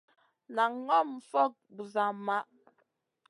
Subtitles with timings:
[0.55, 2.47] Nan ŋòm fokŋ busa maʼh.